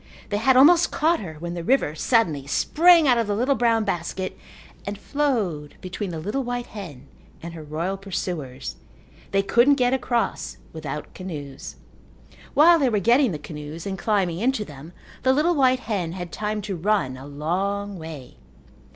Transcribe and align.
They 0.29 0.37
had 0.37 0.57
almost 0.57 0.89
caught 0.91 1.19
her 1.19 1.35
when 1.35 1.53
the 1.53 1.63
river 1.63 1.93
suddenly 1.93 2.47
sprang 2.47 3.07
out 3.07 3.19
of 3.19 3.27
the 3.27 3.35
little 3.35 3.53
brown 3.53 3.83
basket 3.85 4.35
and 4.83 4.97
flowed 4.97 5.75
between 5.79 6.09
the 6.09 6.17
little 6.19 6.43
white 6.43 6.65
hen 6.65 7.05
and 7.43 7.53
her 7.53 7.61
royal 7.61 7.97
pursuers. 7.97 8.77
They 9.29 9.43
couldn't 9.43 9.75
get 9.75 9.93
across 9.93 10.57
without 10.73 11.13
canoes. 11.13 11.75
While 12.55 12.79
they 12.79 12.89
were 12.89 12.97
getting 12.97 13.31
the 13.31 13.37
canoes 13.37 13.85
and 13.85 13.95
climbing 13.95 14.39
into 14.39 14.65
them 14.65 14.91
the 15.21 15.33
little 15.33 15.53
white 15.53 15.81
hen 15.81 16.13
had 16.13 16.31
time 16.31 16.63
to 16.63 16.75
run 16.75 17.15
a 17.15 17.27
long 17.27 17.99
way. 17.99 18.37